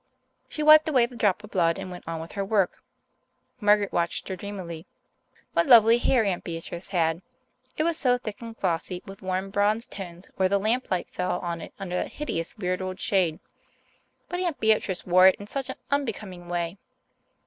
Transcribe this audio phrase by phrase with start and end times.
[0.49, 2.81] She wiped away the drop of blood and went on with her work.
[3.59, 4.87] Margaret watched her dreamily.
[5.53, 7.21] What lovely hair Aunt Beatrice had!
[7.77, 11.37] It was so thick and glossy, with warm bronze tones where the lamp light fell
[11.41, 13.39] on it under that hideous weird old shade.
[14.27, 16.79] But Aunt Beatrice wore it in such an unbecoming way.